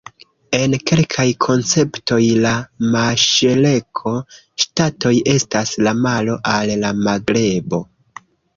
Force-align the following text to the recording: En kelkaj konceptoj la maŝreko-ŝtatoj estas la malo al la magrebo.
En 0.59 0.71
kelkaj 0.91 1.25
konceptoj 1.45 2.21
la 2.45 2.53
maŝreko-ŝtatoj 2.95 5.15
estas 5.37 5.77
la 5.89 5.97
malo 6.03 6.41
al 6.57 6.75
la 6.87 6.95
magrebo. 7.05 7.85